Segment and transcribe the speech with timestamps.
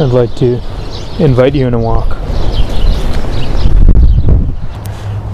[0.00, 0.60] I'd like to
[1.18, 2.10] invite you in a walk.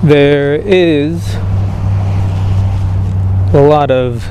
[0.02, 1.34] There is
[3.52, 4.22] a lot of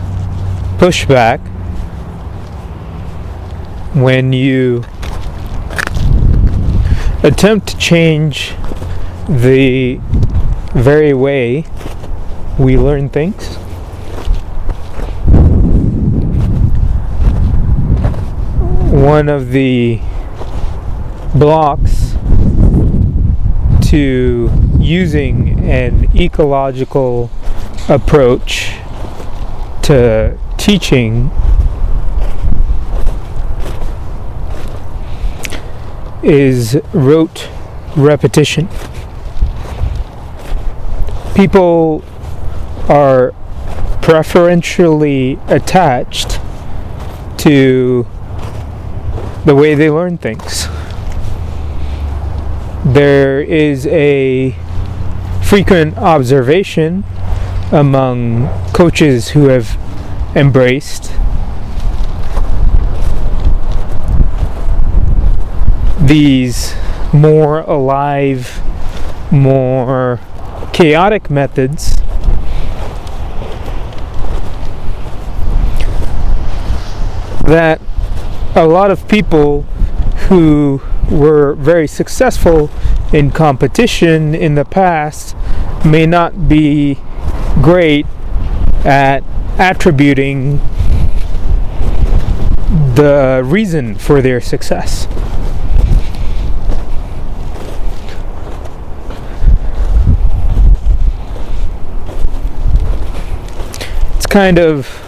[0.79, 1.37] pushback
[3.93, 4.83] when you
[7.21, 8.55] attempt to change
[9.29, 9.99] the
[10.73, 11.65] very way
[12.57, 13.57] we learn things.
[18.91, 20.01] One of the
[21.35, 22.15] blocks
[23.89, 27.29] to using an ecological
[27.89, 28.77] approach
[29.81, 31.31] to teaching
[36.23, 37.49] is rote
[37.95, 38.69] repetition.
[41.35, 42.03] People
[42.87, 43.33] are
[44.01, 46.39] preferentially attached
[47.37, 48.07] to
[49.45, 50.62] the way they learn things.
[52.93, 54.55] There is a
[55.41, 57.03] frequent observation
[57.71, 59.79] among coaches who have
[60.35, 61.11] embraced
[65.99, 66.75] these
[67.11, 68.61] more alive,
[69.31, 70.19] more
[70.71, 71.95] chaotic methods.
[77.47, 77.81] That
[78.55, 79.63] a lot of people
[80.29, 82.69] who were very successful
[83.13, 85.35] in competition in the past
[85.85, 86.95] may not be
[87.61, 88.07] great
[88.83, 89.23] at
[89.59, 90.57] attributing
[92.95, 95.07] the reason for their success.
[104.17, 104.99] It's kind of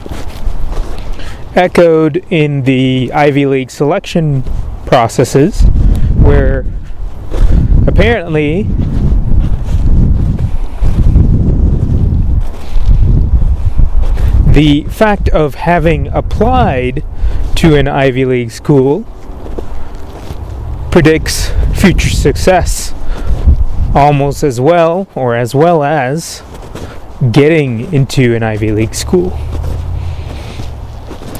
[1.55, 4.43] echoed in the Ivy League selection
[4.85, 5.61] processes
[6.21, 6.65] where
[7.95, 8.63] apparently
[14.51, 17.05] the fact of having applied
[17.55, 19.03] to an Ivy League school
[20.91, 22.93] predicts future success
[23.93, 26.43] almost as well or as well as
[27.31, 29.29] getting into an Ivy League school.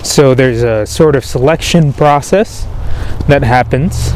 [0.05, 2.65] So there's a sort of selection process
[3.27, 4.13] that happens.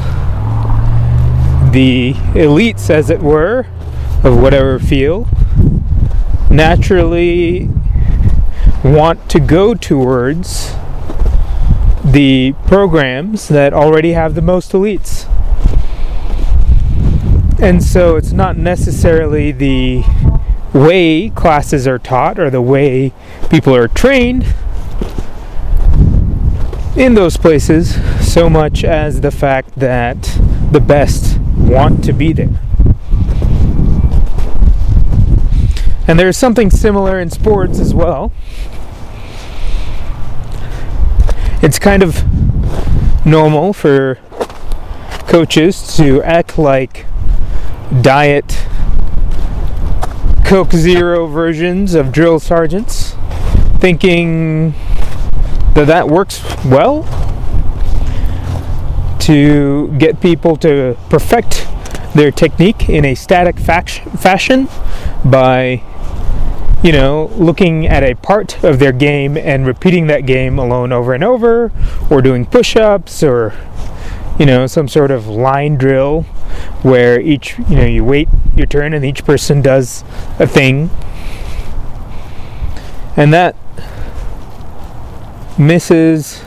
[1.80, 3.66] The elites, as it were,
[4.22, 5.30] of whatever field,
[6.52, 7.70] naturally
[8.84, 10.74] want to go towards
[12.04, 15.26] the programs that already have the most elites.
[17.62, 20.04] And so it's not necessarily the
[20.74, 23.14] way classes are taught or the way
[23.50, 24.54] people are trained
[26.98, 30.38] in those places so much as the fact that
[30.74, 32.60] the best want to be there.
[36.08, 38.32] And there's something similar in sports as well.
[41.62, 42.24] It's kind of
[43.26, 44.18] normal for
[45.28, 47.06] coaches to act like
[48.02, 48.66] diet
[50.46, 53.14] Coke Zero versions of drill sergeants,
[53.78, 54.72] thinking
[55.76, 57.04] that that works well
[59.30, 61.68] to get people to perfect
[62.16, 64.68] their technique in a static fashion
[65.24, 65.84] by
[66.84, 71.14] you know looking at a part of their game and repeating that game alone over
[71.14, 71.72] and over
[72.10, 73.54] or doing push-ups or
[74.40, 76.24] you know some sort of line drill
[76.82, 80.04] where each you know you wait your turn and each person does
[80.40, 80.90] a thing.
[83.16, 83.56] And that
[85.56, 86.42] misses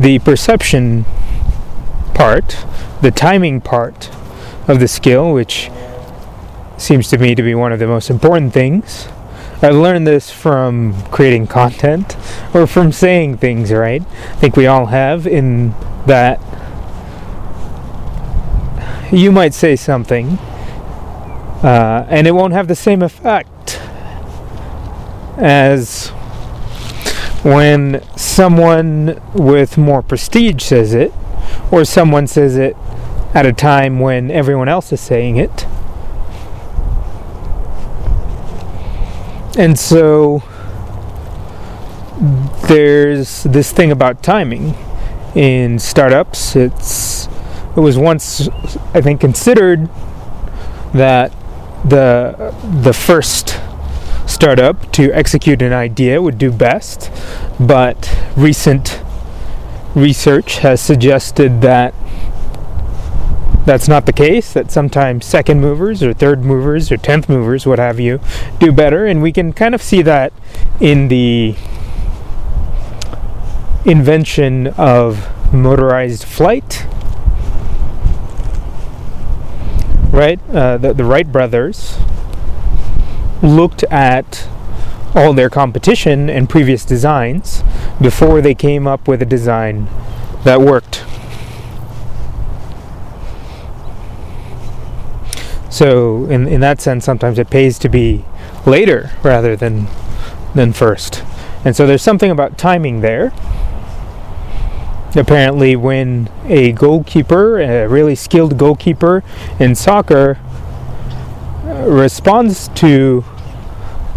[0.00, 1.04] the perception
[2.20, 2.66] part,
[3.00, 4.10] the timing part
[4.68, 5.70] of the skill, which
[6.76, 9.08] seems to me to be one of the most important things.
[9.62, 12.18] I learned this from creating content
[12.52, 14.02] or from saying things, right?
[14.02, 15.70] I think we all have in
[16.04, 16.38] that
[19.10, 20.38] you might say something
[21.62, 23.80] uh, and it won't have the same effect
[25.38, 26.08] as
[27.42, 31.14] when someone with more prestige says it,
[31.70, 32.76] or someone says it
[33.34, 35.66] at a time when everyone else is saying it.
[39.58, 40.42] And so
[42.68, 44.74] there's this thing about timing
[45.34, 46.56] in startups.
[46.56, 47.26] It's
[47.76, 48.48] it was once
[48.94, 49.88] I think considered
[50.92, 51.32] that
[51.84, 53.60] the the first
[54.26, 57.10] startup to execute an idea would do best,
[57.58, 59.02] but recent
[59.94, 61.94] research has suggested that
[63.66, 67.78] that's not the case, that sometimes second movers or third movers or tenth movers, what
[67.78, 68.20] have you,
[68.58, 69.06] do better.
[69.06, 70.32] And we can kind of see that
[70.80, 71.54] in the
[73.84, 76.86] invention of motorized flight.
[80.10, 80.40] Right?
[80.50, 81.98] Uh, the, the Wright brothers
[83.42, 84.48] looked at
[85.14, 87.62] all their competition and previous designs
[88.00, 89.88] before they came up with a design
[90.44, 91.04] that worked.
[95.70, 98.24] So in in that sense, sometimes it pays to be
[98.66, 99.86] later rather than
[100.54, 101.22] than first.
[101.64, 103.32] And so there's something about timing there.
[105.14, 109.22] Apparently, when a goalkeeper, a really skilled goalkeeper
[109.58, 110.38] in soccer,
[111.64, 113.24] uh, responds to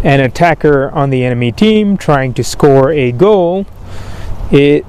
[0.04, 3.66] an attacker on the enemy team trying to score a goal,
[4.50, 4.84] it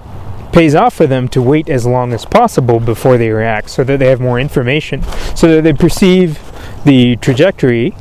[0.51, 3.99] pays off for them to wait as long as possible before they react so that
[3.99, 5.03] they have more information,
[5.35, 6.39] so that they perceive
[6.85, 7.93] the trajectory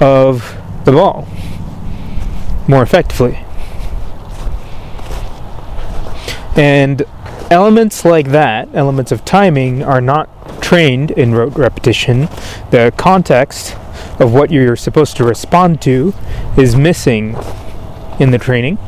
[0.00, 1.26] of the ball
[2.68, 3.38] more effectively.
[6.56, 7.02] And
[7.50, 10.28] elements like that, elements of timing, are not
[10.62, 12.28] trained in rote repetition.
[12.70, 13.74] The context
[14.20, 16.12] of what you're supposed to respond to
[16.56, 17.36] is missing
[18.18, 18.78] in the training.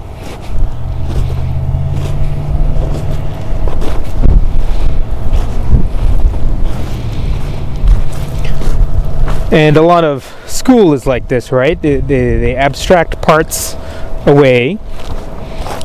[9.52, 11.80] And a lot of school is like this, right?
[11.80, 13.76] They, they, they abstract parts
[14.24, 14.78] away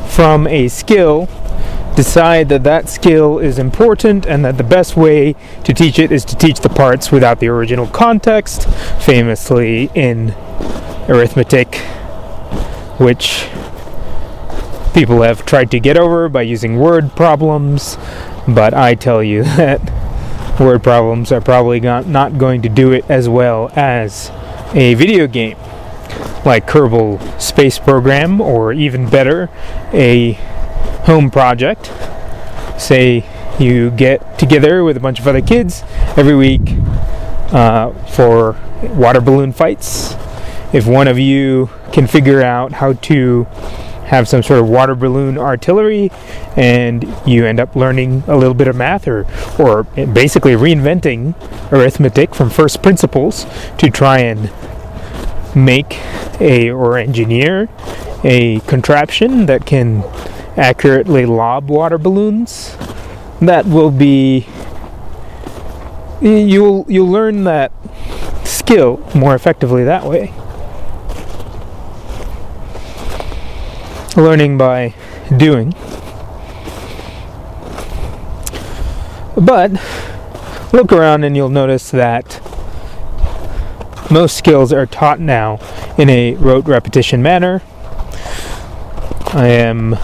[0.08, 1.28] from a skill,
[1.94, 5.34] decide that that skill is important, and that the best way
[5.64, 8.66] to teach it is to teach the parts without the original context,
[9.04, 10.30] famously in
[11.06, 11.74] arithmetic,
[12.98, 13.48] which
[14.94, 17.98] people have tried to get over by using word problems,
[18.48, 20.07] but I tell you that
[20.58, 24.30] word problems are probably not going to do it as well as
[24.74, 25.56] a video game
[26.44, 29.50] like Kerbal Space Program, or even better,
[29.92, 30.32] a
[31.04, 31.92] home project.
[32.80, 33.24] Say
[33.58, 35.82] you get together with a bunch of other kids
[36.16, 36.60] every week
[37.52, 40.14] uh, for water balloon fights.
[40.72, 43.46] If one of you can figure out how to
[44.08, 46.10] have some sort of water balloon artillery
[46.56, 49.26] and you end up learning a little bit of math or,
[49.58, 51.34] or basically reinventing
[51.70, 53.44] arithmetic from first principles
[53.76, 54.50] to try and
[55.54, 55.98] make
[56.40, 57.68] a or engineer
[58.24, 60.02] a contraption that can
[60.56, 62.76] accurately lob water balloons.
[63.40, 64.46] That will be
[66.20, 67.70] you'll you'll learn that
[68.44, 70.32] skill more effectively that way
[74.18, 74.94] learning by
[75.36, 75.74] doing.
[79.36, 79.72] But
[80.72, 82.40] look around and you'll notice that
[84.10, 85.58] most skills are taught now
[85.96, 87.62] in a rote repetition manner.
[89.32, 89.96] I am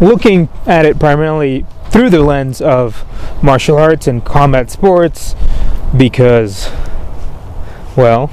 [0.00, 3.04] looking at it primarily through the lens of
[3.42, 5.34] martial arts and combat sports
[5.96, 6.70] because,
[7.96, 8.30] well,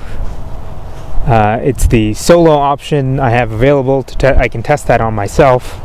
[1.28, 5.14] uh, it's the solo option I have available to te- I can test that on
[5.14, 5.80] myself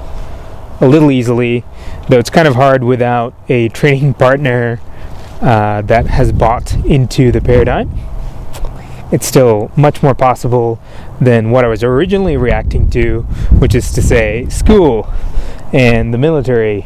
[0.80, 1.64] a little easily,
[2.08, 4.80] though it's kind of hard without a training partner
[5.40, 7.90] uh, that has bought into the paradigm.
[9.10, 10.80] It's still much more possible
[11.20, 13.22] than what I was originally reacting to,
[13.58, 15.12] which is to say, school
[15.72, 16.82] and the military,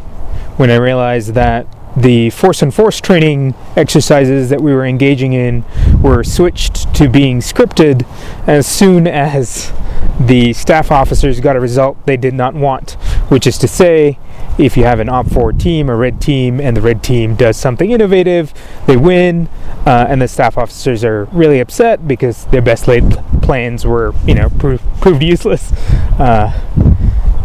[0.57, 5.65] when I realized that the force and force training exercises that we were engaging in
[6.03, 8.07] were switched to being scripted
[8.47, 9.73] as soon as
[10.21, 12.93] the staff officers got a result they did not want,
[13.31, 14.19] which is to say,
[14.59, 17.91] if you have an OPFOR team, a red team, and the red team does something
[17.91, 18.55] innovative,
[18.87, 19.49] they win,
[19.87, 23.11] uh, and the staff officers are really upset because their best laid
[23.43, 25.73] plans were, you know, pro- proved useless.
[26.19, 26.53] Uh,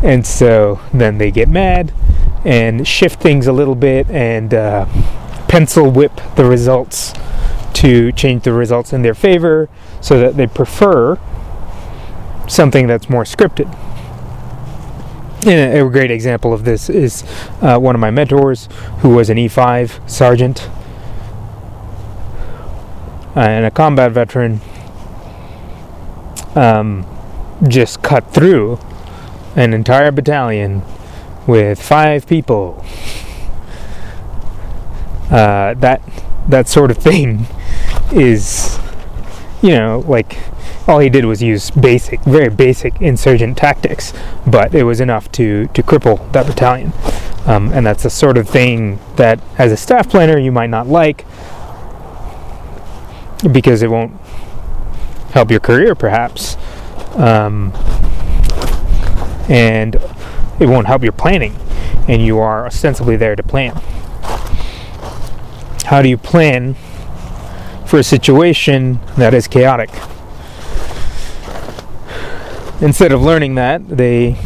[0.03, 1.93] and so then they get mad
[2.43, 4.85] and shift things a little bit and uh,
[5.47, 7.13] pencil whip the results
[7.73, 9.69] to change the results in their favor
[10.01, 11.19] so that they prefer
[12.47, 13.67] something that's more scripted.
[15.45, 17.23] And a great example of this is
[17.61, 18.67] uh, one of my mentors
[18.99, 20.69] who was an E5 sergeant
[23.35, 24.61] and a combat veteran.
[26.53, 27.07] Um,
[27.67, 28.79] just cut through
[29.55, 30.81] an entire battalion
[31.47, 32.83] with five people.
[35.29, 36.01] Uh, that
[36.47, 37.45] that sort of thing
[38.11, 38.77] is,
[39.61, 40.37] you know, like
[40.87, 44.13] all he did was use basic, very basic insurgent tactics,
[44.45, 46.93] but it was enough to to cripple that battalion.
[47.45, 50.87] Um, and that's the sort of thing that, as a staff planner, you might not
[50.87, 51.25] like
[53.51, 54.13] because it won't
[55.31, 56.55] help your career, perhaps.
[57.15, 57.73] Um,
[59.51, 59.95] and
[60.61, 61.55] it won't help your planning,
[62.07, 63.75] and you are ostensibly there to plan.
[65.85, 66.75] How do you plan
[67.85, 69.89] for a situation that is chaotic?
[72.81, 74.37] Instead of learning that, they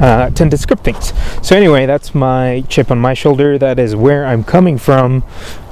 [0.00, 1.12] uh, tend to script things.
[1.42, 3.58] So, anyway, that's my chip on my shoulder.
[3.58, 5.24] That is where I'm coming from.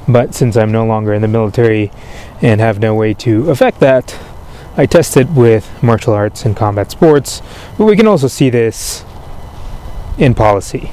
[0.09, 1.93] But since I'm no longer in the military
[2.43, 4.19] and have no way to affect that,
[4.77, 7.43] I test it with martial arts and combat sports.
[7.79, 9.05] But we can also see this
[10.19, 10.91] in policy.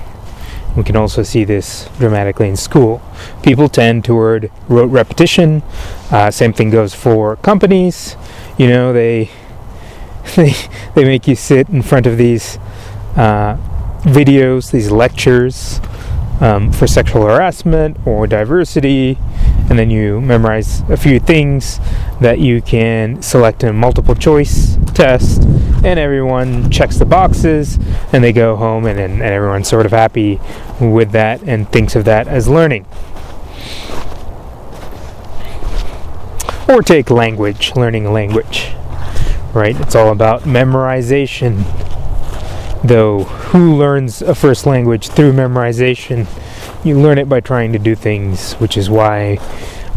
[0.75, 3.01] We can also see this dramatically in school.
[3.43, 5.63] People tend toward rote repetition.
[6.11, 8.15] Uh, same thing goes for companies.
[8.57, 9.31] You know, they
[10.35, 10.53] they
[10.95, 12.57] they make you sit in front of these
[13.15, 13.57] uh,
[14.03, 15.81] videos, these lectures
[16.41, 19.17] um, for sexual harassment or diversity,
[19.69, 21.79] and then you memorize a few things
[22.19, 25.43] that you can select in a multiple choice test,
[25.85, 27.79] and everyone checks the boxes,
[28.11, 30.39] and they go home, and, and, and everyone's sort of happy
[30.79, 32.85] with that and thinks of that as learning.
[36.67, 38.73] Or take language, learning language
[39.53, 39.79] right?
[39.79, 41.65] It's all about memorization.
[42.83, 46.27] Though, who learns a first language through memorization?
[46.83, 49.37] You learn it by trying to do things, which is why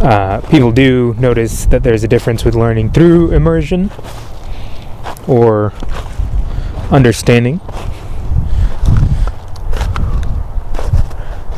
[0.01, 3.91] uh, people do notice that there's a difference with learning through immersion
[5.27, 5.73] or
[6.91, 7.57] understanding.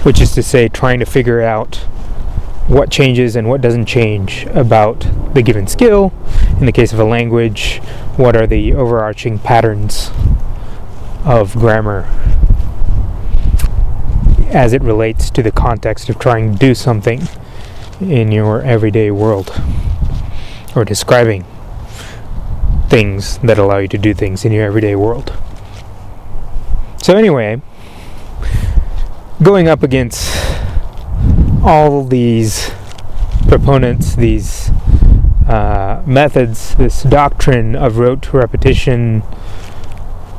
[0.04, 1.76] Which is to say, trying to figure out
[2.68, 5.04] what changes and what doesn't change about
[5.34, 6.12] the given skill.
[6.60, 7.78] In the case of a language,
[8.16, 10.10] what are the overarching patterns
[11.26, 12.08] of grammar
[14.50, 17.20] as it relates to the context of trying to do something
[18.00, 19.60] in your everyday world
[20.76, 21.44] or describing
[22.88, 25.36] things that allow you to do things in your everyday world.
[27.02, 27.60] So, anyway,
[29.42, 30.32] going up against
[31.64, 32.70] all these
[33.48, 34.70] proponents, these
[35.48, 39.22] uh, methods, this doctrine of rote repetition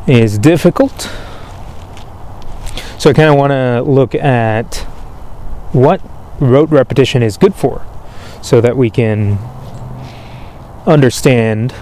[0.07, 1.09] is difficult.
[2.97, 4.75] So I kind of want to look at
[5.73, 6.01] what
[6.39, 7.85] rote repetition is good for
[8.41, 9.37] so that we can
[10.85, 11.73] understand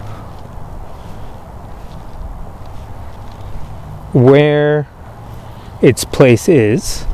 [4.12, 4.88] where
[5.82, 7.06] its place is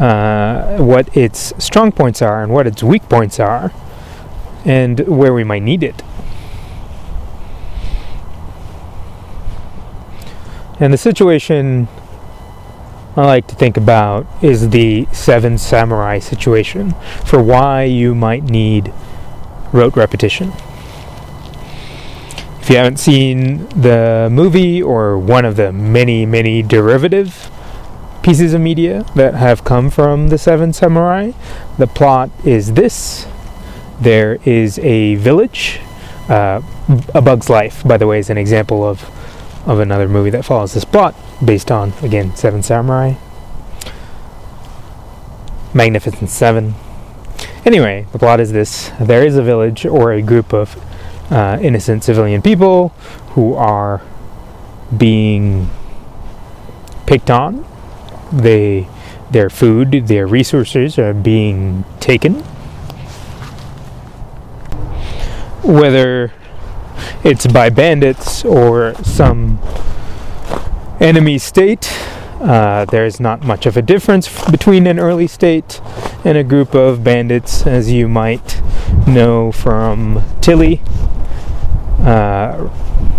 [0.00, 3.70] uh, what its strong points are and what its weak points are,
[4.64, 6.02] and where we might need it.
[10.80, 11.88] And the situation
[13.16, 16.94] I like to think about is the Seven Samurai situation
[17.24, 18.92] for why you might need
[19.72, 20.52] rote repetition.
[22.60, 27.50] If you haven't seen the movie or one of the many, many derivative
[28.22, 31.32] pieces of media that have come from the Seven Samurai.
[31.78, 33.26] The plot is this
[34.00, 35.80] there is a village.
[36.28, 36.62] Uh,
[37.14, 39.10] a Bug's Life, by the way, is an example of,
[39.66, 41.14] of another movie that follows this plot
[41.44, 43.14] based on, again, Seven Samurai.
[45.72, 46.74] Magnificent Seven.
[47.64, 50.76] Anyway, the plot is this there is a village or a group of
[51.30, 52.88] uh, innocent civilian people
[53.34, 54.02] who are
[54.96, 55.70] being
[57.06, 57.64] picked on
[58.32, 58.88] they
[59.30, 62.34] their food, their resources are being taken.
[65.62, 66.32] Whether
[67.24, 69.58] it's by bandits or some
[71.00, 71.90] enemy state,
[72.40, 75.80] uh, there's not much of a difference between an early state
[76.24, 78.62] and a group of bandits, as you might
[79.06, 80.80] know from Tilly.
[82.00, 82.70] Uh,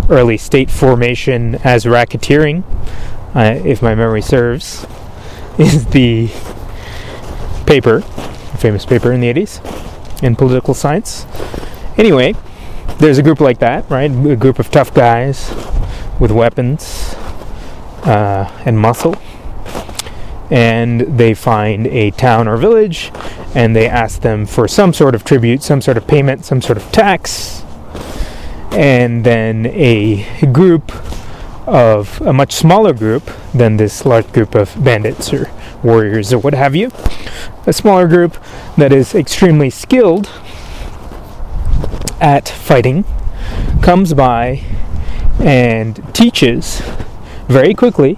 [0.10, 2.64] early state formation as racketeering,
[3.36, 4.86] uh, if my memory serves
[5.60, 6.28] is the
[7.66, 8.02] paper,
[8.58, 11.26] famous paper in the 80s in political science.
[11.98, 12.34] Anyway,
[13.02, 14.12] there's a group like that, right?
[14.12, 15.50] A group of tough guys
[16.20, 17.16] with weapons
[18.04, 19.16] uh, and muscle.
[20.52, 23.12] And they find a town or village
[23.56, 26.78] and they ask them for some sort of tribute, some sort of payment, some sort
[26.78, 27.64] of tax.
[28.72, 30.92] And then a group
[31.66, 35.50] of a much smaller group than this large group of bandits or
[35.84, 36.92] warriors or what have you.
[37.66, 38.38] A smaller group
[38.78, 40.30] that is extremely skilled
[42.20, 43.04] at fighting
[43.82, 44.64] comes by
[45.40, 46.82] and teaches
[47.48, 48.18] very quickly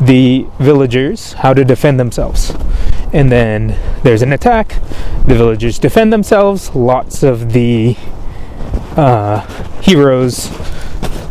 [0.00, 2.54] the villagers how to defend themselves.
[3.12, 4.76] And then there's an attack,
[5.26, 7.96] the villagers defend themselves, lots of the
[8.96, 9.40] uh,
[9.80, 10.50] heroes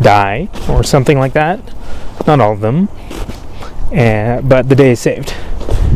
[0.02, 1.60] die, or something like that.
[2.26, 2.90] Not all of them,
[3.92, 5.34] and, but the day is saved.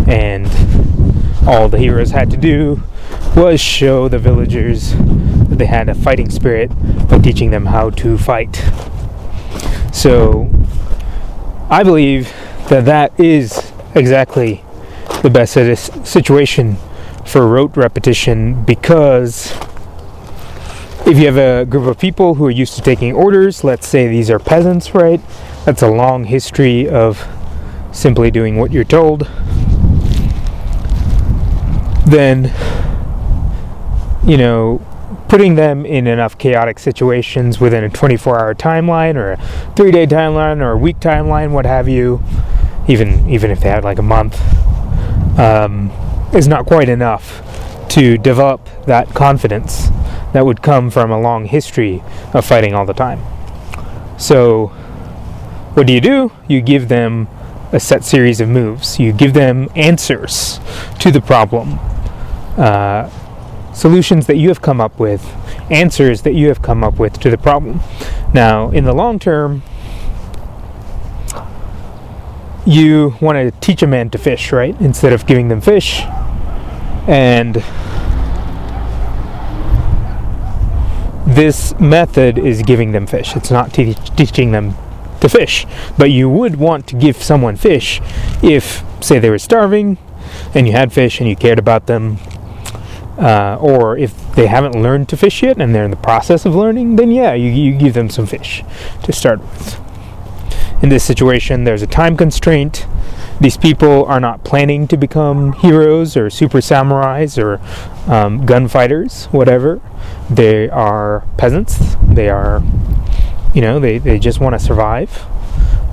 [0.08, 0.48] And
[1.48, 2.84] all the heroes had to do
[3.36, 6.70] was show the villagers that they had a fighting spirit
[7.08, 8.64] by teaching them how to fight.
[9.94, 10.50] So
[11.70, 12.34] I believe
[12.70, 14.64] that that is exactly
[15.24, 15.54] the best
[16.06, 16.78] situation
[17.26, 19.54] for rote repetition because
[21.06, 24.08] if you have a group of people who are used to taking orders, let's say
[24.08, 25.20] these are peasants, right?
[25.66, 27.28] That's a long history of
[27.92, 29.28] simply doing what you're told.
[32.06, 32.52] Then,
[34.26, 34.82] you know,
[35.28, 39.38] putting them in enough chaotic situations within a 24 hour timeline or a
[39.76, 42.22] three day timeline or a week timeline, what have you,
[42.88, 44.40] even even if they had like a month,
[45.40, 45.90] um,
[46.34, 47.42] is not quite enough
[47.90, 49.90] to develop that confidence
[50.34, 52.02] that would come from a long history
[52.34, 53.20] of fighting all the time.
[54.18, 54.68] So,
[55.74, 56.32] what do you do?
[56.48, 57.28] You give them
[57.74, 59.00] a set series of moves.
[59.00, 60.60] You give them answers
[61.00, 61.80] to the problem.
[62.58, 63.10] Uh,
[63.74, 65.24] solutions that you have come up with,
[65.72, 67.80] answers that you have come up with to the problem.
[68.34, 69.64] Now, in the long term,
[72.66, 74.80] you want to teach a man to fish, right?
[74.80, 76.02] Instead of giving them fish.
[77.08, 77.64] And
[81.26, 83.36] this method is giving them fish.
[83.36, 84.76] It's not te- teaching them
[85.22, 85.66] to fish.
[85.98, 88.02] But you would want to give someone fish
[88.44, 89.98] if, say, they were starving
[90.54, 92.18] and you had fish and you cared about them
[93.22, 96.56] uh, or if they haven't learned to fish yet and they're in the process of
[96.56, 98.64] learning, then yeah, you, you give them some fish
[99.04, 99.80] to start with.
[100.82, 102.88] In this situation, there's a time constraint.
[103.40, 107.62] These people are not planning to become heroes or super samurais or
[108.12, 109.80] um, gunfighters, whatever.
[110.30, 111.96] They are peasants.
[112.02, 112.64] They are,
[113.54, 115.26] you know, they, they just want to survive.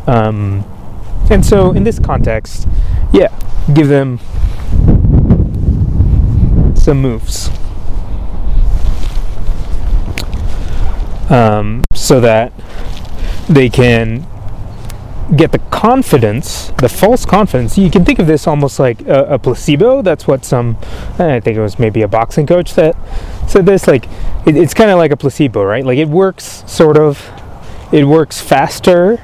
[0.08, 0.64] Um,
[1.30, 2.66] and so, in this context,
[3.12, 3.28] yeah,
[3.74, 4.18] give them
[6.88, 7.50] some moves.
[11.28, 12.50] Um, so that
[13.46, 14.26] they can
[15.36, 17.76] get the confidence, the false confidence.
[17.76, 20.00] You can think of this almost like a, a placebo.
[20.00, 20.78] That's what some,
[21.18, 22.96] I think it was maybe a boxing coach that
[23.46, 23.86] said this.
[23.86, 24.06] Like,
[24.46, 25.84] it, it's kind of like a placebo, right?
[25.84, 27.22] Like, it works sort of,
[27.92, 29.22] it works faster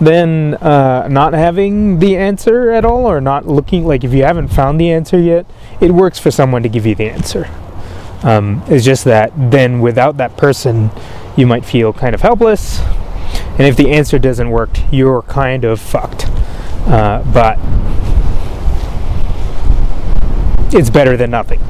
[0.00, 4.48] than uh, not having the answer at all or not looking like if you haven't
[4.48, 5.44] found the answer yet
[5.80, 7.48] it works for someone to give you the answer.
[8.22, 10.90] Um, it's just that then without that person
[11.36, 12.80] you might feel kind of helpless.
[12.80, 16.26] And if the answer doesn't work you're kind of fucked.
[16.86, 17.58] Uh, but
[20.74, 21.60] it's better than nothing.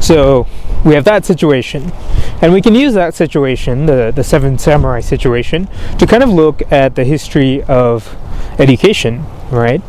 [0.00, 0.46] So
[0.84, 1.92] we have that situation
[2.40, 6.62] and we can use that situation, the, the Seven Samurai situation, to kind of look
[6.72, 8.16] at the history of
[8.58, 9.82] education, right?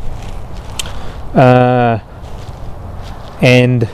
[1.34, 2.00] Uh,
[3.40, 3.88] and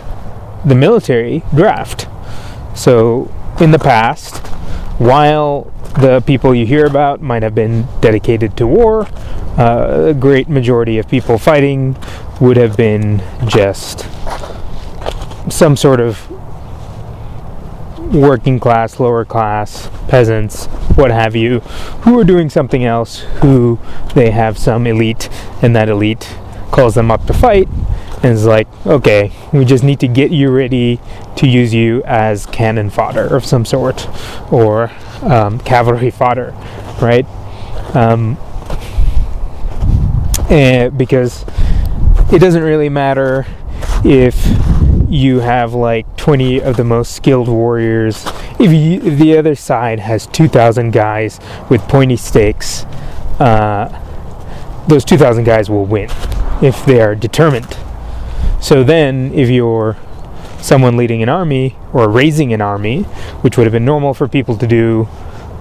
[0.65, 2.09] the military draft.
[2.75, 4.39] So, in the past,
[4.99, 9.07] while the people you hear about might have been dedicated to war,
[9.57, 11.97] uh, a great majority of people fighting
[12.41, 14.07] would have been just
[15.51, 16.28] some sort of
[18.13, 20.67] working class, lower class, peasants,
[20.97, 21.61] what have you,
[22.05, 23.79] who are doing something else, who
[24.15, 25.29] they have some elite,
[25.63, 26.37] and that elite
[26.71, 27.69] calls them up to fight
[28.23, 31.01] and is like, okay, we just need to get you ready
[31.37, 34.09] to use you as cannon fodder of some sort
[34.53, 34.91] or
[35.23, 36.53] um, cavalry fodder,
[37.01, 37.27] right?
[37.95, 38.37] Um,
[40.51, 41.45] and because
[42.33, 43.47] it doesn't really matter
[44.05, 44.35] if
[45.09, 48.25] you have like 20 of the most skilled warriors.
[48.59, 51.41] If, you, if the other side has 2,000 guys
[51.71, 52.85] with pointy stakes,
[53.41, 53.89] uh,
[54.89, 56.11] those 2,000 guys will win
[56.63, 57.77] if they are determined.
[58.61, 59.97] So then, if you're
[60.61, 63.03] someone leading an army or raising an army,
[63.43, 65.09] which would have been normal for people to do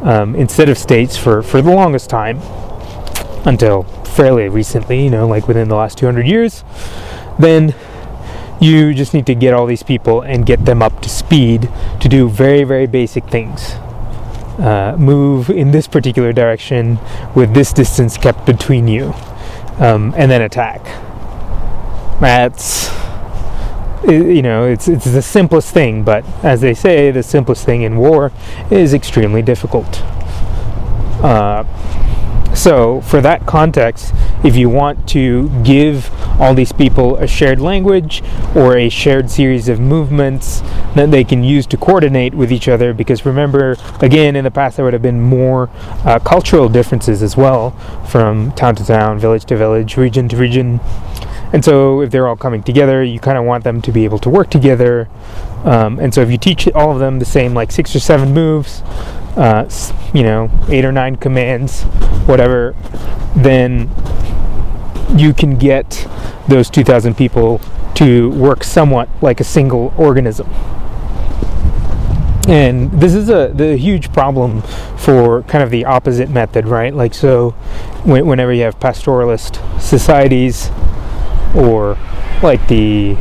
[0.02, 2.40] um, instead of states for, for the longest time,
[3.46, 6.64] until fairly recently, you know, like within the last 200 years,
[7.38, 7.76] then
[8.60, 11.70] you just need to get all these people and get them up to speed
[12.02, 13.74] to do very, very basic things.
[14.60, 16.98] Uh, move in this particular direction
[17.36, 19.14] with this distance kept between you,
[19.78, 20.84] um, and then attack.
[22.20, 22.90] That's
[24.08, 27.98] you know it's it's the simplest thing, but as they say, the simplest thing in
[27.98, 28.32] war
[28.72, 30.02] is extremely difficult.
[31.22, 31.64] Uh,
[32.58, 36.10] So, for that context, if you want to give
[36.42, 38.24] all these people a shared language
[38.56, 40.62] or a shared series of movements
[40.96, 44.76] that they can use to coordinate with each other, because remember, again, in the past
[44.76, 45.70] there would have been more
[46.04, 47.72] uh, cultural differences as well
[48.10, 50.80] from town to town, village to village, region to region.
[51.54, 54.18] And so, if they're all coming together, you kind of want them to be able
[54.20, 55.08] to work together.
[55.64, 58.34] Um, and so, if you teach all of them the same, like six or seven
[58.34, 58.82] moves,
[59.38, 59.70] uh,
[60.14, 61.84] you know, eight or nine commands,
[62.26, 62.76] whatever,
[63.36, 63.90] then
[65.16, 66.08] you can get
[66.48, 67.62] those 2,000 people
[67.96, 70.48] to work somewhat like a single organism.
[72.48, 74.62] And this is a the huge problem
[74.96, 76.94] for kind of the opposite method, right?
[76.94, 77.52] Like so,
[78.06, 80.70] whenever you have pastoralist societies,
[81.54, 81.98] or
[82.42, 83.18] like the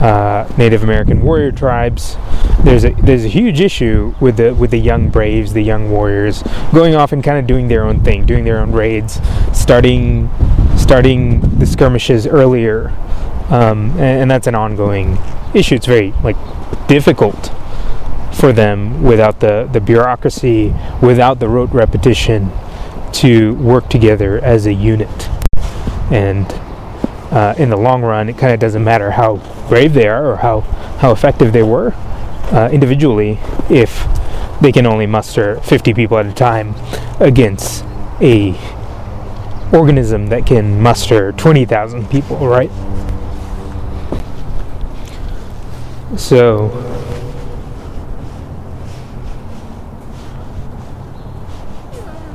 [0.00, 2.16] uh, Native American warrior tribes,
[2.64, 6.42] there's a there's a huge issue with the with the young braves, the young warriors,
[6.72, 9.20] going off and kind of doing their own thing, doing their own raids,
[9.52, 10.30] starting
[10.76, 12.88] starting the skirmishes earlier,
[13.50, 15.18] um, and, and that's an ongoing
[15.54, 15.74] issue.
[15.74, 16.36] It's very like
[16.88, 17.52] difficult
[18.32, 22.50] for them without the the bureaucracy, without the rote repetition,
[23.12, 25.28] to work together as a unit,
[26.10, 26.46] and
[27.30, 29.36] uh, in the long run, it kind of doesn't matter how
[29.68, 30.60] brave they are or how,
[31.00, 31.92] how effective they were
[32.52, 33.38] uh, individually
[33.68, 34.06] if
[34.60, 36.74] they can only muster 50 people at a time
[37.20, 37.84] against
[38.20, 38.58] a
[39.72, 42.70] organism that can muster 20,000 people, right?
[46.16, 46.68] So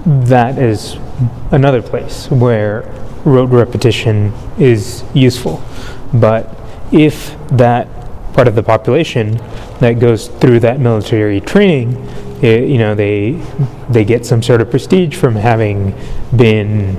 [0.06, 0.96] that is
[1.52, 2.84] another place where
[3.26, 5.62] rote repetition is useful.
[6.14, 6.56] But
[6.92, 7.88] if that
[8.34, 9.38] part of the population
[9.80, 11.96] that goes through that military training,
[12.42, 13.42] it, you know, they
[13.90, 15.98] they get some sort of prestige from having
[16.36, 16.98] been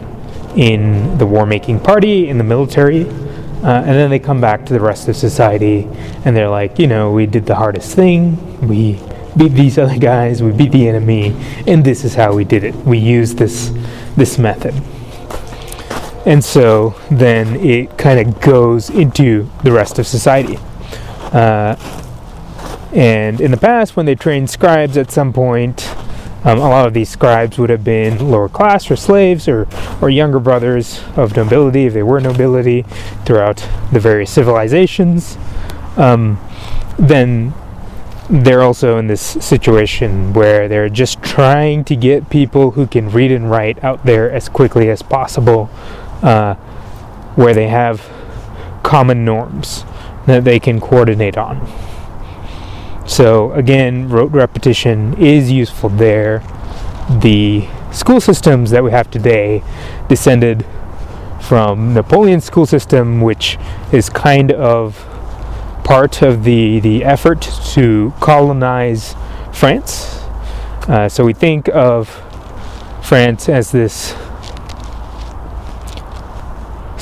[0.56, 4.80] in the war-making party in the military, uh, and then they come back to the
[4.80, 5.86] rest of society,
[6.24, 8.98] and they're like, you know, we did the hardest thing, we
[9.36, 11.36] beat these other guys, we beat the enemy,
[11.66, 12.74] and this is how we did it.
[12.74, 13.70] We used this
[14.16, 14.74] this method.
[16.26, 20.58] And so then it kind of goes into the rest of society.
[21.32, 21.76] Uh,
[22.92, 25.88] and in the past, when they trained scribes at some point,
[26.44, 29.68] um, a lot of these scribes would have been lower class or slaves or,
[30.00, 32.82] or younger brothers of nobility, if they were nobility,
[33.24, 33.56] throughout
[33.92, 35.38] the various civilizations.
[35.96, 36.40] Um,
[36.98, 37.54] then
[38.28, 43.30] they're also in this situation where they're just trying to get people who can read
[43.30, 45.70] and write out there as quickly as possible
[46.22, 46.54] uh,
[47.34, 48.08] where they have
[48.82, 49.84] common norms
[50.26, 51.60] that they can coordinate on.
[53.06, 56.42] So, again, rote repetition is useful there.
[57.20, 59.62] The school systems that we have today
[60.08, 60.66] descended
[61.40, 63.58] from Napoleon's school system, which
[63.92, 64.96] is kind of
[65.84, 67.42] part of the, the effort
[67.74, 69.14] to colonize
[69.52, 70.20] France.
[70.88, 72.08] Uh, so we think of
[73.02, 74.16] France as this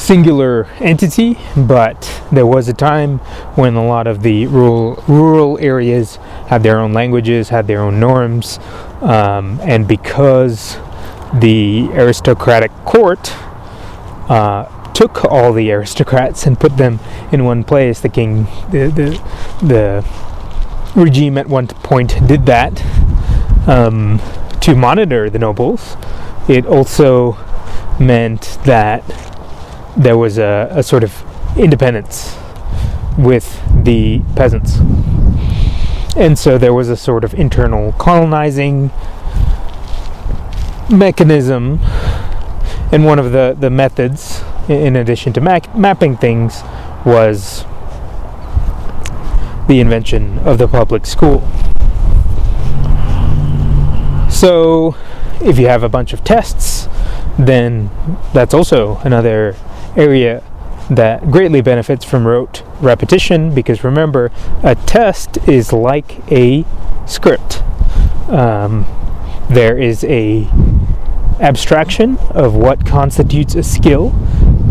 [0.04, 3.18] singular entity, but there was a time
[3.56, 6.16] when a lot of the rural rural areas
[6.48, 8.58] had their own languages, had their own norms,
[9.00, 10.76] um, and because
[11.32, 13.32] the aristocratic court
[14.28, 17.00] uh, took all the aristocrats and put them
[17.32, 20.04] in one place, the king, the the, the
[20.94, 22.84] regime at one point did that
[23.66, 24.20] um,
[24.60, 25.96] to monitor the nobles.
[26.46, 27.38] It also
[27.98, 29.02] meant that
[29.96, 31.22] there was a, a sort of
[31.56, 32.36] independence
[33.16, 34.78] with the peasants.
[36.16, 38.90] And so there was a sort of internal colonizing
[40.90, 41.80] mechanism.
[42.92, 46.62] And one of the, the methods, in addition to mapping things,
[47.04, 47.64] was
[49.66, 51.40] the invention of the public school.
[54.30, 54.96] So,
[55.40, 56.88] if you have a bunch of tests,
[57.38, 57.90] then
[58.32, 59.56] that's also another
[59.96, 60.42] area
[60.90, 64.30] that greatly benefits from rote repetition because remember,
[64.62, 66.64] a test is like a
[67.06, 67.62] script.
[68.28, 68.86] Um,
[69.48, 70.48] there is a
[71.40, 74.12] abstraction of what constitutes a skill.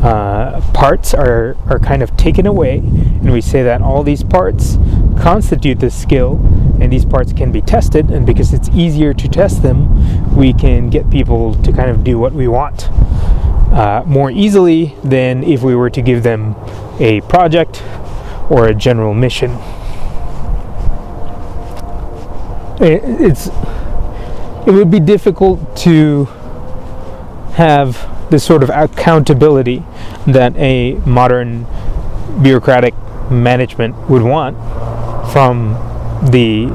[0.04, 4.78] Uh, parts are, are kind of taken away, and we say that all these parts
[5.20, 6.40] constitute the skill,
[6.82, 8.10] and these parts can be tested.
[8.12, 12.20] And because it's easier to test them, we can get people to kind of do
[12.20, 12.90] what we want
[13.74, 16.56] uh, more easily than if we were to give them
[17.00, 17.82] a project
[18.50, 19.52] or a general mission.
[22.80, 23.48] It's
[24.68, 26.28] it would be difficult to
[27.54, 29.84] have this sort of accountability
[30.26, 31.68] that a modern
[32.42, 32.94] bureaucratic
[33.30, 34.58] management would want
[35.32, 35.74] from
[36.32, 36.66] the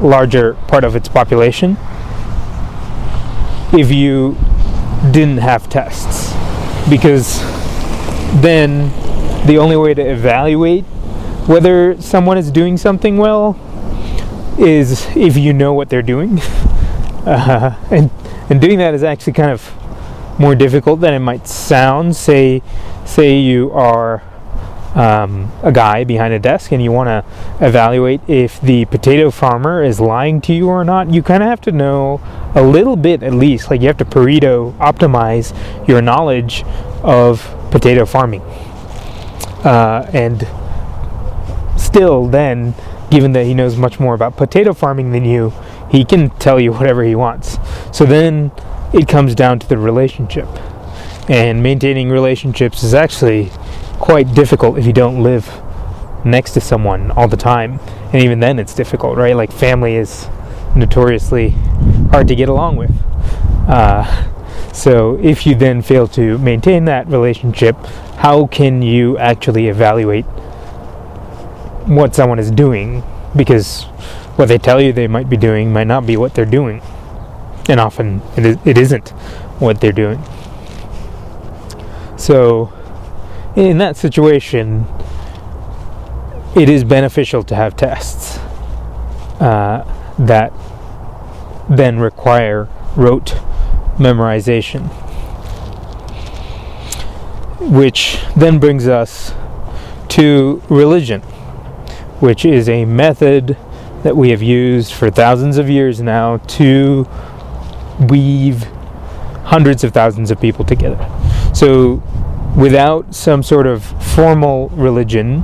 [0.00, 1.76] larger part of its population
[3.72, 4.36] if you
[5.10, 6.34] didn't have tests.
[6.88, 7.40] Because
[8.42, 8.90] then
[9.46, 10.84] the only way to evaluate
[11.46, 13.58] whether someone is doing something well
[14.58, 16.38] is if you know what they're doing
[17.26, 18.10] uh, and
[18.48, 19.72] and doing that is actually kind of
[20.38, 22.62] more difficult than it might sound say
[23.04, 24.22] say you are
[24.96, 27.24] um, a guy behind a desk and you want to
[27.64, 31.60] evaluate if the potato farmer is lying to you or not, you kind of have
[31.60, 32.18] to know
[32.54, 33.70] a little bit at least.
[33.70, 35.54] Like you have to Pareto optimize
[35.86, 36.64] your knowledge
[37.02, 38.40] of potato farming.
[39.64, 40.48] Uh, and
[41.78, 42.74] still, then,
[43.10, 45.52] given that he knows much more about potato farming than you,
[45.96, 47.58] he can tell you whatever he wants.
[47.90, 48.52] So then
[48.92, 50.48] it comes down to the relationship.
[51.28, 53.50] And maintaining relationships is actually
[53.98, 55.50] quite difficult if you don't live
[56.24, 57.80] next to someone all the time.
[58.12, 59.34] And even then, it's difficult, right?
[59.34, 60.28] Like, family is
[60.76, 61.50] notoriously
[62.10, 62.92] hard to get along with.
[63.66, 67.74] Uh, so, if you then fail to maintain that relationship,
[68.18, 70.26] how can you actually evaluate
[71.86, 73.02] what someone is doing?
[73.34, 73.86] Because
[74.36, 76.82] what they tell you they might be doing might not be what they're doing.
[77.68, 79.08] And often it, is, it isn't
[79.58, 80.22] what they're doing.
[82.16, 82.72] So,
[83.56, 84.86] in that situation,
[86.54, 88.38] it is beneficial to have tests
[89.40, 89.84] uh,
[90.18, 90.52] that
[91.68, 93.36] then require rote
[93.96, 94.88] memorization.
[97.60, 99.34] Which then brings us
[100.10, 101.22] to religion,
[102.20, 103.56] which is a method
[104.06, 107.08] that we have used for thousands of years now to
[108.08, 108.62] weave
[109.42, 110.96] hundreds of thousands of people together.
[111.52, 112.00] So,
[112.56, 113.82] without some sort of
[114.14, 115.40] formal religion,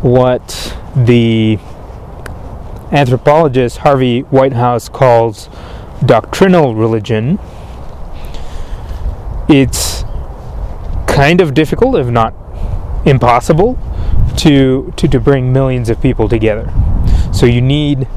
[0.00, 1.58] what the
[2.90, 5.50] anthropologist Harvey Whitehouse calls
[6.06, 7.38] doctrinal religion,
[9.46, 10.04] it's
[11.06, 12.32] kind of difficult, if not
[13.04, 13.78] impossible,
[14.38, 16.72] to, to, bring millions of people together.
[17.36, 18.08] So you need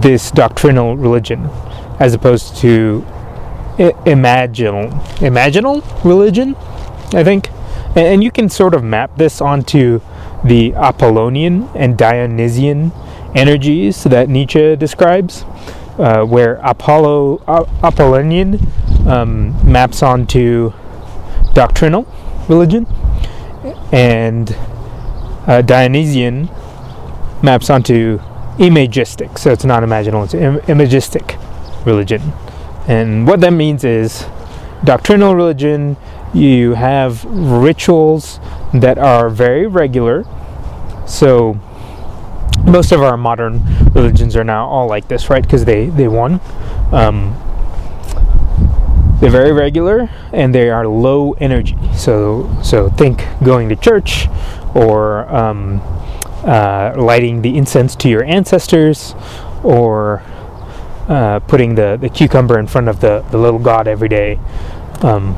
[0.00, 1.48] this doctrinal religion
[1.98, 3.04] as opposed to
[3.78, 6.54] I- imaginal imaginal religion
[7.14, 7.50] I think.
[7.94, 10.00] And, you can sort of map this onto
[10.42, 12.90] the Apollonian and Dionysian
[13.34, 15.44] energies that Nietzsche describes,
[15.98, 18.58] uh, where Apollo uh, Apollonian
[19.06, 20.72] um, maps onto
[21.52, 22.06] doctrinal
[22.48, 22.86] religion,
[23.92, 24.56] and
[25.46, 26.48] uh, Dionysian
[27.42, 28.18] maps onto
[28.58, 29.38] imagistic.
[29.38, 31.38] So it's not imaginal; it's Im- imagistic
[31.84, 32.32] religion.
[32.86, 34.26] And what that means is
[34.84, 35.96] doctrinal religion
[36.34, 38.40] you have rituals
[38.72, 40.24] that are very regular.
[41.06, 41.58] So
[42.64, 45.42] most of our modern religions are now all like this, right?
[45.42, 46.40] Because they they won.
[46.90, 47.38] Um,
[49.20, 51.76] they're very regular and they are low energy.
[51.94, 54.26] So so think going to church
[54.74, 55.80] or um,
[56.44, 59.14] uh, lighting the incense to your ancestors
[59.62, 60.22] or
[61.08, 64.38] uh, putting the, the cucumber in front of the, the little god every day.
[65.02, 65.36] Um,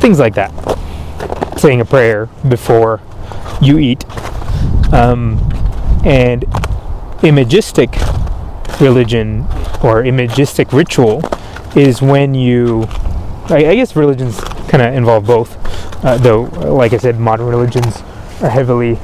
[0.00, 0.50] things like that.
[1.58, 3.00] Saying a prayer before
[3.60, 4.04] you eat.
[4.92, 5.38] Um,
[6.04, 6.44] and
[7.22, 7.94] imagistic
[8.80, 9.46] religion
[9.82, 11.22] or imagistic ritual
[11.76, 12.86] is when you,
[13.48, 15.56] I, I guess religions kind of involve both,
[16.04, 16.42] uh, though,
[16.74, 18.02] like I said, modern religions
[18.42, 18.98] are heavily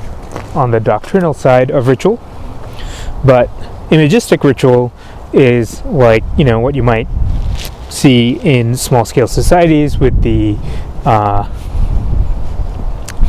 [0.55, 2.21] on the doctrinal side of ritual.
[3.25, 3.51] But
[3.91, 4.93] imagistic ritual
[5.33, 7.09] is like, you know, what you might
[7.89, 10.57] see in small scale societies with the
[11.05, 11.49] uh,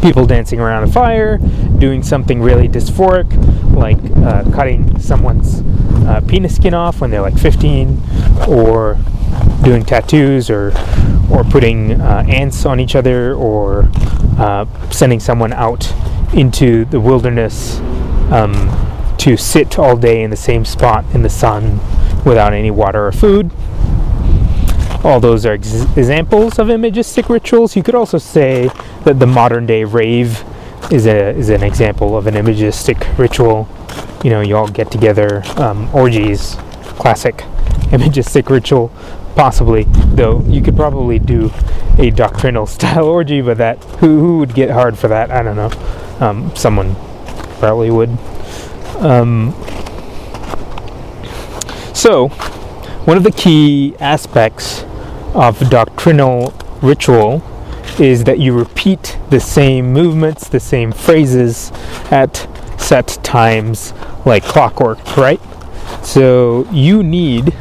[0.02, 1.38] people dancing around a fire,
[1.78, 3.32] doing something really dysphoric,
[3.76, 5.62] like uh, cutting someone's
[6.08, 8.02] uh, penis skin off when they're like 15,
[8.48, 8.98] or
[9.64, 10.74] doing tattoos, or
[11.32, 13.84] or putting uh, ants on each other, or
[14.38, 15.94] uh, sending someone out
[16.34, 17.80] into the wilderness
[18.32, 18.70] um,
[19.18, 21.80] to sit all day in the same spot in the sun
[22.26, 23.52] without any water or food
[25.04, 27.76] all those are ex- examples of imagistic rituals.
[27.76, 28.70] You could also say
[29.04, 30.44] that the modern day rave
[30.92, 33.68] is a is an example of an imagistic ritual.
[34.24, 36.56] You know, you all get together, um, orgies,
[37.00, 37.44] classic
[37.92, 38.90] imagistic ritual,
[39.36, 39.84] possibly.
[39.84, 41.52] Though you could probably do
[41.98, 45.32] a doctrinal style orgy, but that who, who would get hard for that?
[45.32, 45.72] I don't know.
[46.20, 46.96] Um, someone
[47.60, 48.10] probably would.
[48.98, 49.54] Um,
[51.94, 52.30] so,
[53.06, 54.84] one of the key aspects
[55.34, 57.44] of doctrinal ritual
[58.00, 61.72] is that you repeat the same movements, the same phrases
[62.10, 62.48] at
[62.80, 63.94] set times
[64.26, 65.40] like clockwork, right?
[66.04, 67.56] So you need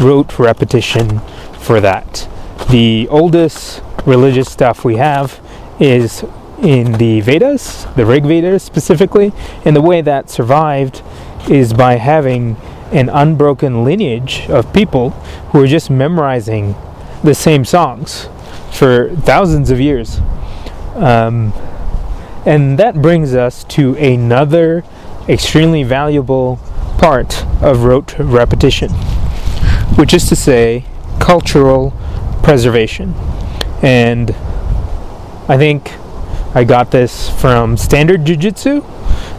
[0.00, 1.20] rote repetition
[1.58, 2.28] for that.
[2.70, 5.40] The oldest religious stuff we have
[5.78, 6.24] is
[6.62, 9.32] in the Vedas, the Rig Vedas specifically,
[9.64, 11.02] and the way that survived
[11.48, 12.56] is by having
[12.92, 15.10] an unbroken lineage of people
[15.50, 16.74] who are just memorizing
[17.22, 18.28] the same songs
[18.72, 20.20] for thousands of years.
[20.94, 21.52] Um,
[22.44, 24.84] and that brings us to another
[25.28, 26.58] extremely valuable
[26.98, 28.90] part of rote repetition,
[30.00, 30.82] which is to say,
[31.18, 31.92] cultural
[32.42, 33.12] preservation.
[33.82, 34.30] And
[35.46, 35.92] I think
[36.54, 38.80] I got this from Standard Jiu Jitsu.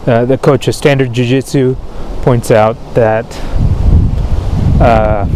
[0.06, 1.74] Uh, the coach of Standard Jiu Jitsu
[2.22, 3.26] points out that
[4.80, 5.26] uh,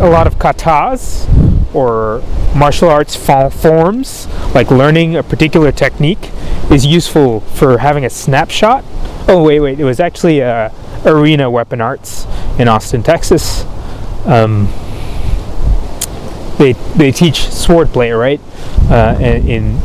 [0.00, 1.28] a lot of katas
[1.74, 2.22] or
[2.56, 6.30] martial arts forms, like learning a particular technique,
[6.70, 8.82] is useful for having a snapshot.
[9.28, 10.70] Oh, wait, wait, it was actually uh,
[11.04, 12.26] Arena Weapon Arts
[12.58, 13.66] in Austin, Texas.
[14.26, 14.68] Um,
[16.58, 18.40] they, they teach swordplay, right?
[18.90, 19.80] Uh, in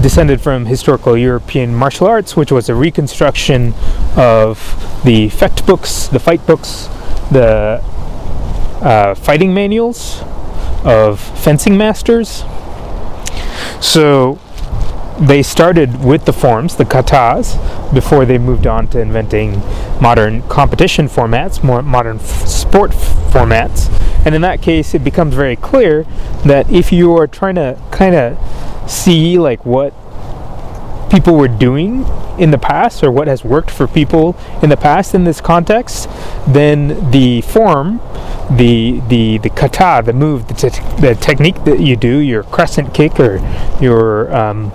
[0.00, 3.74] descended from historical European martial arts, which was a reconstruction
[4.16, 6.86] of the fecht books, the fight books,
[7.30, 7.80] the
[8.82, 10.22] uh, fighting manuals
[10.84, 12.44] of fencing masters.
[13.80, 14.38] So
[15.18, 17.56] they started with the forms, the katas,
[17.94, 19.60] before they moved on to inventing
[20.00, 23.88] modern competition formats, more modern f- sport f- formats.
[24.26, 26.04] And in that case, it becomes very clear
[26.44, 29.94] that if you are trying to kind of see like what
[31.10, 32.04] people were doing
[32.38, 36.08] in the past or what has worked for people in the past in this context,
[36.46, 38.00] then the form,
[38.50, 42.94] the the the kata, the move, the, te- the technique that you do, your crescent
[42.94, 43.38] kick or
[43.80, 44.70] your um,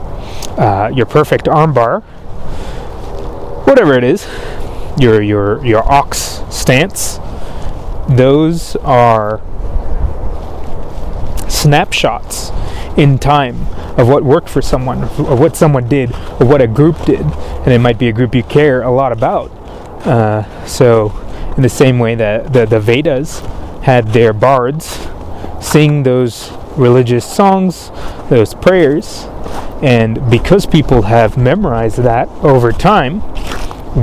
[0.57, 2.01] uh, your perfect armbar,
[3.65, 4.27] whatever it is,
[4.99, 7.19] your your your ox stance,
[8.09, 9.41] those are
[11.47, 12.51] snapshots
[12.97, 16.97] in time of what worked for someone, of what someone did, of what a group
[17.05, 19.49] did, and it might be a group you care a lot about.
[20.05, 21.11] Uh, so,
[21.55, 23.41] in the same way that the, the Vedas
[23.81, 25.07] had their bards
[25.59, 27.91] sing those religious songs,
[28.29, 29.25] those prayers,
[29.81, 33.21] and because people have memorized that over time,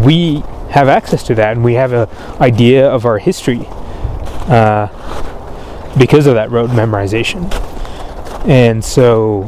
[0.05, 2.09] we have access to that, and we have an
[2.41, 3.63] idea of our history
[4.49, 4.87] uh,
[5.97, 7.51] because of that rote memorization.
[8.47, 9.43] And so,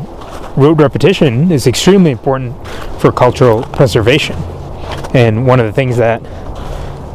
[0.56, 2.54] rote repetition is extremely important
[3.00, 4.36] for cultural preservation.
[5.14, 6.22] And one of the things that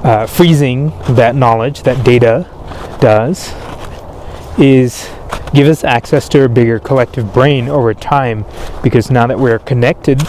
[0.04, 2.47] uh, freezing that knowledge, that data,
[3.06, 3.54] does
[4.58, 5.10] is
[5.54, 8.46] give us access to a bigger collective brain over time
[8.84, 10.22] because now that we're connected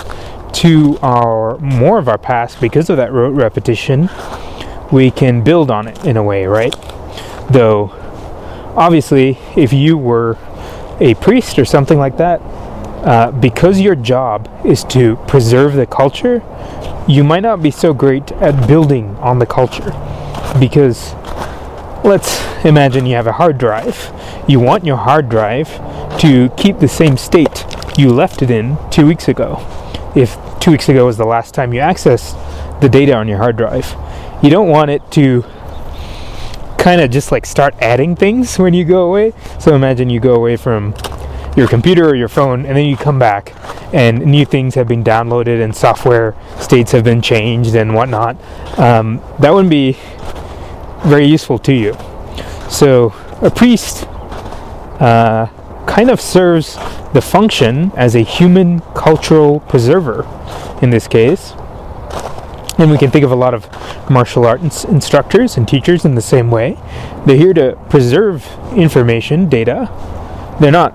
[0.53, 4.09] to our more of our past because of that rote repetition
[4.93, 6.75] we can build on it in a way right
[7.51, 7.91] though
[8.77, 10.37] obviously if you were
[11.01, 12.41] a priest or something like that,
[13.05, 16.43] uh, because your job is to preserve the culture,
[17.07, 19.93] you might not be so great at building on the culture.
[20.59, 21.15] Because
[22.07, 24.12] let's imagine you have a hard drive.
[24.47, 25.69] You want your hard drive
[26.21, 27.64] to keep the same state
[27.99, 29.59] you left it in two weeks ago.
[30.14, 33.57] If two weeks ago was the last time you accessed the data on your hard
[33.57, 33.97] drive,
[34.42, 35.45] you don't want it to
[36.79, 39.33] kind of just like start adding things when you go away.
[39.59, 40.95] So imagine you go away from
[41.57, 43.55] your computer or your phone and then you come back
[43.92, 48.37] and new things have been downloaded and software states have been changed and whatnot.
[48.79, 49.97] Um, that wouldn't be
[51.07, 51.97] very useful to you.
[52.69, 54.07] So a priest
[55.01, 55.47] uh,
[55.87, 56.75] kind of serves
[57.14, 60.27] the function as a human cultural preserver
[60.83, 61.53] in this case.
[62.79, 63.71] And we can think of a lot of
[64.11, 66.76] martial arts instructors and teachers in the same way.
[67.24, 69.91] They're here to preserve information, data.
[70.61, 70.93] They're not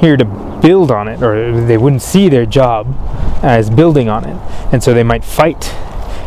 [0.00, 2.92] here to build on it, or they wouldn't see their job
[3.42, 4.36] as building on it.
[4.72, 5.72] And so they might fight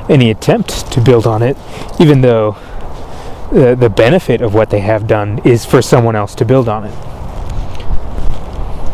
[0.09, 1.57] any attempt to build on it,
[1.99, 2.55] even though
[3.51, 6.85] the, the benefit of what they have done is for someone else to build on
[6.85, 6.93] it.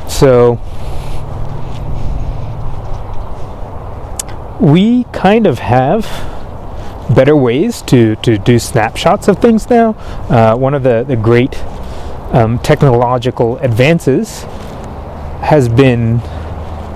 [0.09, 0.59] So
[4.59, 6.03] we kind of have
[7.15, 9.91] better ways to, to do snapshots of things now.
[10.29, 11.57] Uh, one of the, the great
[12.33, 14.43] um, technological advances
[15.41, 16.17] has been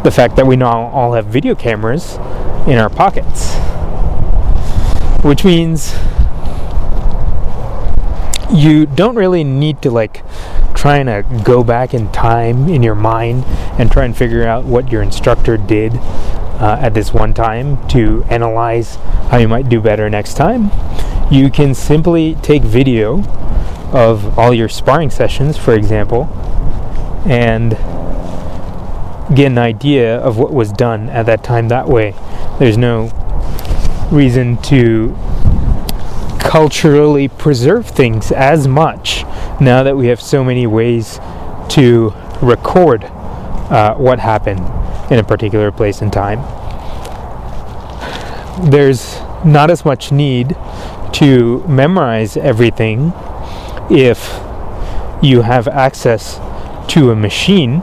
[0.03, 2.15] the fact that we now all have video cameras
[2.67, 3.55] in our pockets,
[5.23, 5.95] which means
[8.53, 10.23] you don't really need to like
[10.75, 13.43] trying to go back in time in your mind
[13.79, 15.93] and try and figure out what your instructor did
[16.59, 18.95] uh, at this one time to analyze
[19.29, 20.71] how you might do better next time,
[21.31, 23.23] you can simply take video
[23.91, 26.25] of all your sparring sessions, for example,
[27.25, 27.71] and
[29.35, 32.13] get an idea of what was done at that time that way.
[32.59, 33.09] There's no
[34.11, 35.17] reason to
[36.45, 39.23] culturally preserve things as much
[39.59, 41.19] now that we have so many ways
[41.69, 44.59] to record uh, what happened
[45.11, 46.39] in a particular place and time.
[48.69, 50.55] There's not as much need
[51.13, 53.11] to memorize everything
[53.89, 54.39] if
[55.21, 56.39] you have access
[56.89, 57.79] to a machine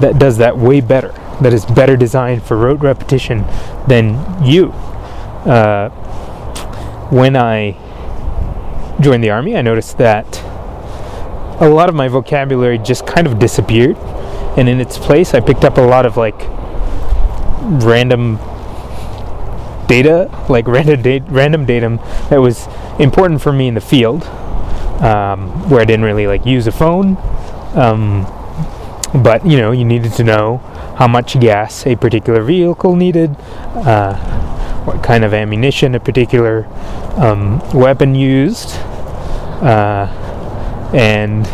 [0.00, 3.44] that does that way better, that is better designed for rote repetition
[3.88, 4.68] than you.
[5.44, 5.88] Uh,
[7.10, 7.72] when I
[9.00, 10.42] joined the army, I noticed that
[11.60, 13.96] a lot of my vocabulary just kind of disappeared,
[14.56, 16.38] and in its place, I picked up a lot of like
[17.82, 18.36] random
[19.86, 21.96] data, like random data, random datum
[22.30, 22.68] that was
[22.98, 24.24] important for me in the field,
[25.02, 27.16] um, where I didn't really like use a phone.
[27.74, 28.26] Um,
[29.14, 30.58] but you know, you needed to know
[30.98, 33.36] how much gas a particular vehicle needed,
[33.74, 34.14] uh,
[34.86, 36.66] what kind of ammunition a particular
[37.16, 38.70] um, weapon used,
[39.62, 40.06] uh,
[40.94, 41.46] and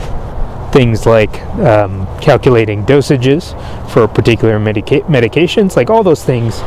[0.72, 3.52] things like um, calculating dosages
[3.90, 6.60] for particular medica- medications, like all those things,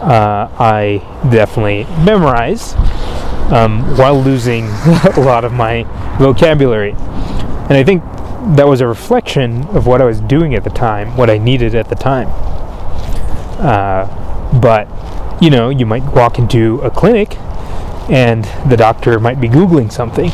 [0.00, 0.98] uh, I
[1.30, 2.74] definitely memorize
[3.52, 4.64] um, while losing
[5.16, 5.82] a lot of my
[6.18, 6.92] vocabulary.
[6.92, 8.02] And I think
[8.56, 11.74] that was a reflection of what I was doing at the time, what I needed
[11.74, 12.28] at the time.
[13.58, 14.06] Uh,
[14.60, 14.86] but,
[15.40, 17.36] you know, you might walk into a clinic
[18.10, 20.30] and the doctor might be Googling something.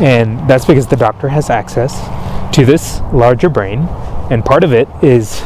[0.00, 1.94] And that's because the doctor has access
[2.54, 3.80] to this larger brain,
[4.30, 5.40] and part of it is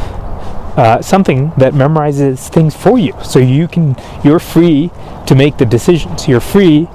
[0.76, 3.14] uh, something that memorizes things for you.
[3.24, 4.90] So you can, you're free
[5.26, 6.28] to make the decisions.
[6.28, 6.88] You're free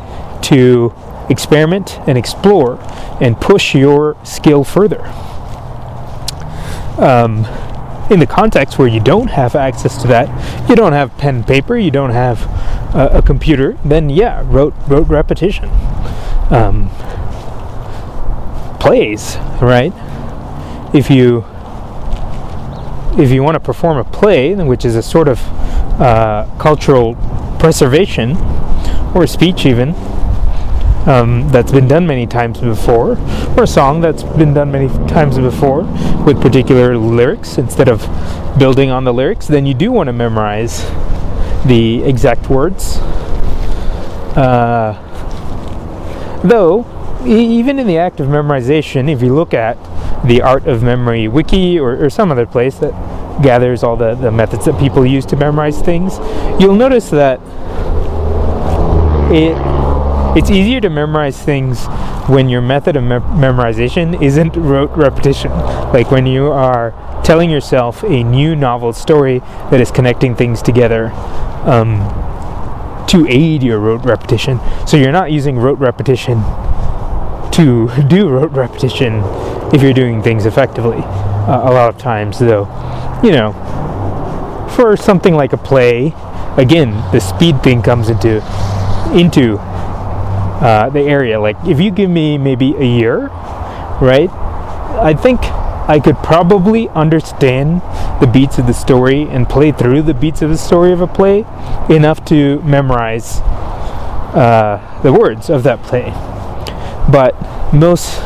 [0.44, 0.94] to
[1.30, 2.80] experiment and explore
[3.22, 5.02] and push your skill further.
[6.98, 7.46] Um,
[8.10, 11.78] in the context where you don't have access to that, you don't have pen paper,
[11.78, 12.46] you don't have
[12.96, 15.70] uh, a computer, then yeah, rote rote repetition.
[16.50, 16.90] Um,
[18.80, 19.94] plays, right?
[20.94, 21.46] If you
[23.18, 25.40] if you want to perform a play, which is a sort of
[26.02, 27.16] uh, cultural
[27.60, 28.36] preservation
[29.16, 29.94] or speech even,
[31.08, 33.18] um, that's been done many times before,
[33.58, 35.84] or a song that's been done many times before
[36.26, 38.02] with particular lyrics instead of
[38.58, 40.84] building on the lyrics, then you do want to memorize
[41.66, 42.98] the exact words.
[44.38, 44.94] Uh,
[46.44, 46.86] though,
[47.26, 49.78] even in the act of memorization, if you look at
[50.26, 52.92] the Art of Memory wiki or, or some other place that
[53.42, 56.18] gathers all the, the methods that people use to memorize things,
[56.62, 57.40] you'll notice that
[59.32, 59.83] it
[60.36, 61.86] it's easier to memorize things
[62.28, 65.52] when your method of me- memorization isn't rote repetition.
[65.52, 66.92] Like when you are
[67.24, 71.12] telling yourself a new novel story that is connecting things together
[71.66, 72.00] um,
[73.08, 74.60] to aid your rote repetition.
[74.88, 76.42] So you're not using rote repetition
[77.52, 79.22] to do rote repetition
[79.74, 81.02] if you're doing things effectively.
[81.04, 82.64] Uh, a lot of times, though,
[83.24, 83.52] you know,
[84.76, 86.14] for something like a play,
[86.58, 88.38] again, the speed thing comes into
[89.14, 89.60] into
[90.64, 91.40] uh, the area.
[91.40, 93.28] Like, if you give me maybe a year,
[94.02, 94.30] right,
[95.02, 97.82] I think I could probably understand
[98.22, 101.08] the beats of the story and play through the beats of the story of a
[101.08, 101.46] play
[101.90, 103.42] enough to memorize
[104.34, 106.12] uh, the words of that play.
[107.12, 107.36] But
[107.74, 108.22] most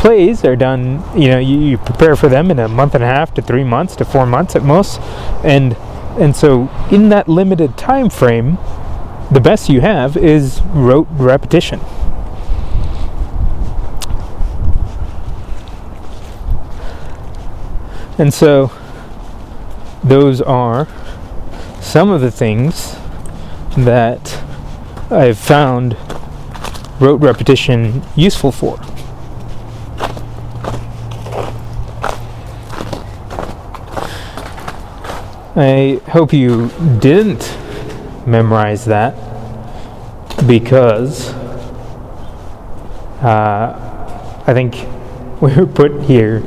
[0.00, 3.06] plays are done, you know, you, you prepare for them in a month and a
[3.06, 5.00] half to three months to four months at most.
[5.44, 5.76] And
[6.18, 8.58] and so in that limited time frame,
[9.30, 11.80] the best you have is rote repetition.
[18.16, 18.70] And so,
[20.04, 20.86] those are
[21.80, 22.96] some of the things
[23.76, 24.40] that
[25.10, 25.96] I've found
[27.00, 28.78] rote repetition useful for.
[35.56, 36.68] I hope you
[36.98, 37.53] didn't
[38.26, 39.14] memorize that
[40.46, 41.30] because
[43.22, 44.74] uh, I think
[45.40, 46.40] we were put here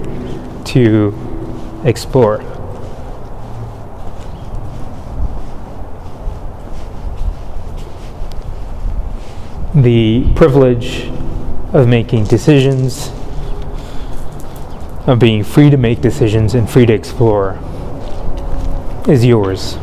[0.65, 2.43] to explore.
[9.75, 11.07] The privilege
[11.73, 13.11] of making decisions
[15.07, 17.57] of being free to make decisions and free to explore
[19.07, 19.77] is yours.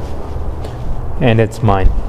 [1.20, 2.03] And it's mine.